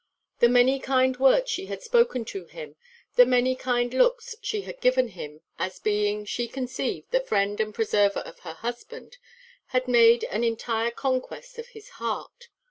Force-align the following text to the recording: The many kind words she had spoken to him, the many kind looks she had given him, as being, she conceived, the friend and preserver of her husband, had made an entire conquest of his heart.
The 0.39 0.49
many 0.49 0.79
kind 0.79 1.15
words 1.17 1.51
she 1.51 1.67
had 1.67 1.83
spoken 1.83 2.25
to 2.25 2.45
him, 2.45 2.75
the 3.17 3.23
many 3.27 3.55
kind 3.55 3.93
looks 3.93 4.33
she 4.41 4.61
had 4.61 4.81
given 4.81 5.09
him, 5.09 5.41
as 5.59 5.77
being, 5.77 6.25
she 6.25 6.47
conceived, 6.47 7.11
the 7.11 7.19
friend 7.19 7.59
and 7.61 7.71
preserver 7.71 8.21
of 8.21 8.39
her 8.39 8.53
husband, 8.53 9.19
had 9.67 9.87
made 9.87 10.23
an 10.23 10.43
entire 10.43 10.89
conquest 10.89 11.59
of 11.59 11.67
his 11.67 11.89
heart. 12.01 12.47